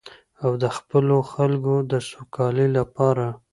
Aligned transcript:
او 0.43 0.51
د 0.63 0.65
خپلو 0.77 1.17
خلکو 1.33 1.75
د 1.91 1.93
سوکالۍ 2.09 2.67
لپاره. 2.77 3.27